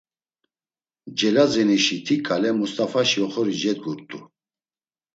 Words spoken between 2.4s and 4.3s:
Must̆afaşi oxori cegdurt̆u.